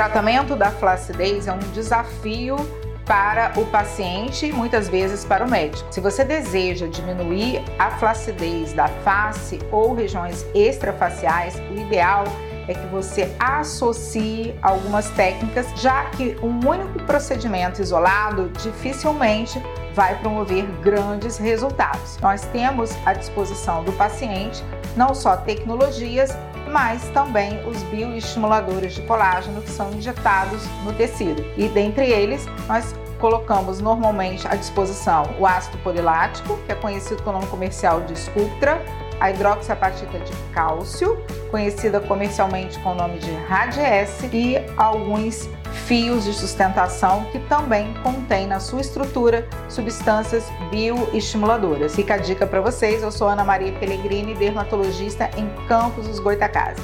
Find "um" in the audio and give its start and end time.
1.52-1.58, 16.42-16.66